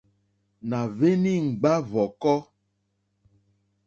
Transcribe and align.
Nà 0.69 0.79
hweni 0.95 1.33
ŋgba 1.47 1.71
hvɔ̀kɔ. 1.89 2.35